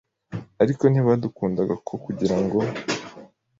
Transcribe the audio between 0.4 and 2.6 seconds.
ariko ntibadukundaga kuko kugirango